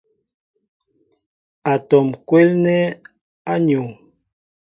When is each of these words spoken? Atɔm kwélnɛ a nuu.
Atɔm 1.71 2.07
kwélnɛ 2.27 2.75
a 3.51 3.53
nuu. 3.65 3.87